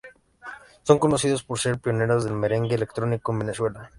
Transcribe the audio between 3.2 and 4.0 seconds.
en Venezuela.